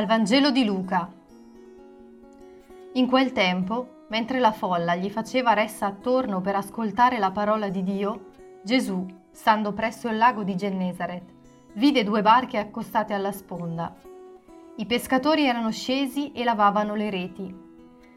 [0.00, 1.12] Dal Vangelo di Luca.
[2.94, 7.82] In quel tempo, mentre la folla gli faceva ressa attorno per ascoltare la parola di
[7.82, 8.30] Dio,
[8.62, 11.22] Gesù, stando presso il lago di Gennesaret,
[11.74, 13.94] vide due barche accostate alla sponda.
[14.76, 17.54] I pescatori erano scesi e lavavano le reti.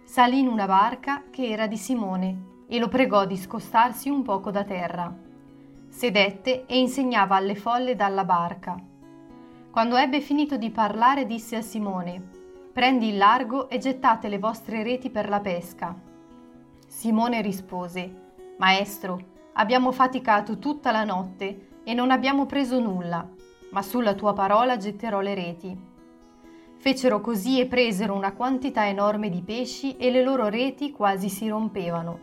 [0.06, 4.52] Salì in una barca che era di Simone e lo pregò di scostarsi un poco
[4.52, 5.14] da terra.
[5.90, 8.92] Sedette e insegnava alle folle dalla barca.
[9.74, 12.22] Quando ebbe finito di parlare disse a Simone,
[12.72, 16.00] Prendi il largo e gettate le vostre reti per la pesca.
[16.86, 19.20] Simone rispose, Maestro,
[19.54, 23.28] abbiamo faticato tutta la notte e non abbiamo preso nulla,
[23.72, 25.76] ma sulla tua parola getterò le reti.
[26.78, 31.50] Fecero così e presero una quantità enorme di pesci e le loro reti quasi si
[31.50, 32.20] rompevano.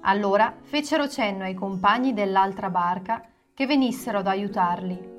[0.00, 5.13] Allora fecero cenno ai compagni dell'altra barca che venissero ad aiutarli.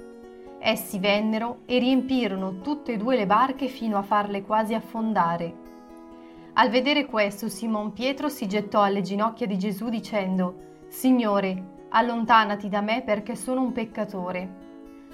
[0.68, 5.54] Essi vennero e riempirono tutte e due le barche fino a farle quasi affondare.
[6.54, 12.82] Al vedere questo, Simon Pietro si gettò alle ginocchia di Gesù dicendo, Signore, allontanati da
[12.82, 14.56] me perché sono un peccatore.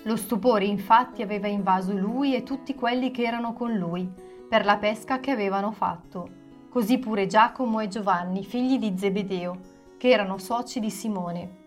[0.04, 4.10] Lo stupore infatti aveva invaso lui e tutti quelli che erano con lui,
[4.48, 6.30] per la pesca che avevano fatto.
[6.70, 9.58] Così pure Giacomo e Giovanni, figli di Zebedeo,
[9.98, 11.58] che erano soci di Simone.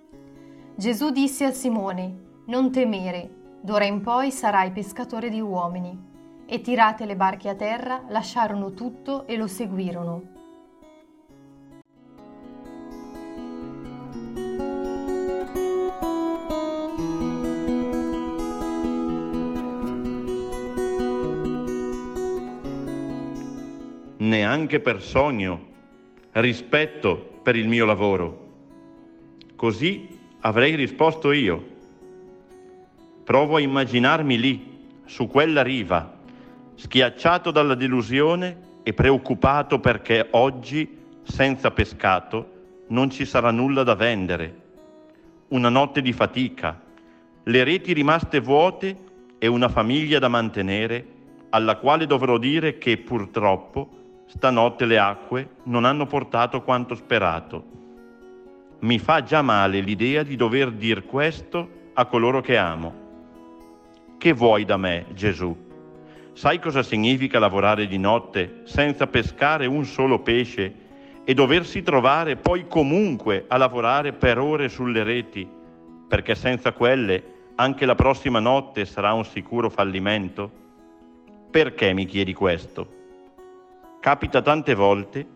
[0.75, 5.99] Gesù disse a Simone, Non temere, D'ora in poi sarai pescatore di uomini.
[6.45, 10.23] E tirate le barche a terra, lasciarono tutto e lo seguirono.
[24.19, 25.61] Neanche per sogno,
[26.33, 28.49] rispetto per il mio lavoro.
[29.57, 30.07] Così
[30.41, 31.73] avrei risposto io
[33.25, 34.73] Provo a immaginarmi lì,
[35.07, 36.15] su quella riva,
[36.75, 42.51] schiacciato dalla delusione e preoccupato perché oggi, senza pescato,
[42.89, 44.61] non ci sarà nulla da vendere.
[45.49, 46.79] Una notte di fatica,
[47.45, 48.95] le reti rimaste vuote
[49.39, 51.07] e una famiglia da mantenere
[51.49, 57.65] alla quale dovrò dire che purtroppo stanotte le acque non hanno portato quanto sperato.
[58.81, 63.04] Mi fa già male l'idea di dover dir questo a coloro che amo
[64.19, 65.57] che vuoi da me, Gesù?
[66.33, 70.75] Sai cosa significa lavorare di notte senza pescare un solo pesce
[71.25, 75.49] e doversi trovare poi comunque a lavorare per ore sulle reti,
[76.09, 80.51] perché senza quelle anche la prossima notte sarà un sicuro fallimento?
[81.51, 83.03] Perché mi chiedi questo?
[84.01, 85.27] Capita tante volte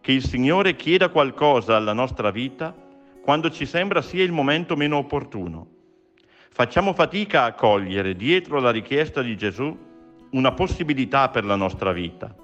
[0.00, 2.74] che il Signore chieda qualcosa alla nostra vita
[3.20, 5.74] quando ci sembra sia il momento meno opportuno
[6.56, 9.76] facciamo fatica a cogliere dietro la richiesta di Gesù
[10.30, 12.34] una possibilità per la nostra vita.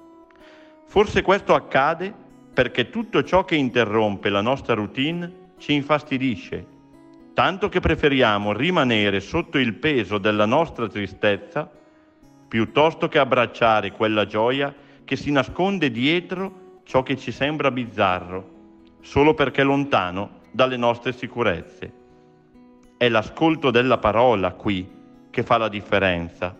[0.85, 2.13] Forse questo accade
[2.53, 6.63] perché tutto ciò che interrompe la nostra routine ci infastidisce,
[7.33, 11.67] tanto che preferiamo rimanere sotto il peso della nostra tristezza
[12.47, 14.71] piuttosto che abbracciare quella gioia
[15.03, 18.49] che si nasconde dietro ciò che ci sembra bizzarro,
[19.01, 22.01] solo perché lontano dalle nostre sicurezze.
[23.03, 24.89] È l'ascolto della parola qui
[25.29, 26.55] che fa la differenza.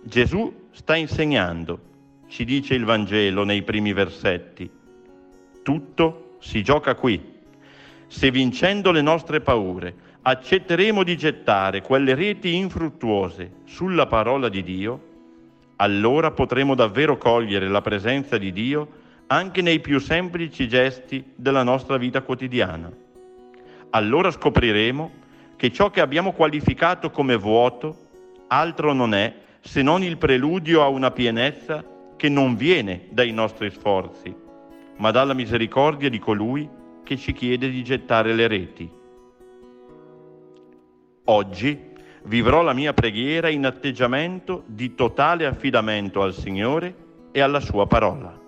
[0.00, 1.80] Gesù sta insegnando,
[2.28, 4.70] ci dice il Vangelo nei primi versetti.
[5.64, 7.20] Tutto si gioca qui.
[8.06, 15.00] Se vincendo le nostre paure accetteremo di gettare quelle reti infruttuose sulla parola di Dio,
[15.78, 18.88] allora potremo davvero cogliere la presenza di Dio
[19.26, 22.88] anche nei più semplici gesti della nostra vita quotidiana.
[23.90, 25.24] Allora scopriremo
[25.66, 28.04] che ciò che abbiamo qualificato come vuoto
[28.46, 31.84] altro non è se non il preludio a una pienezza
[32.14, 34.32] che non viene dai nostri sforzi,
[34.98, 36.68] ma dalla misericordia di colui
[37.02, 38.88] che ci chiede di gettare le reti.
[41.24, 41.80] Oggi
[42.22, 46.94] vivrò la mia preghiera in atteggiamento di totale affidamento al Signore
[47.32, 48.45] e alla sua parola.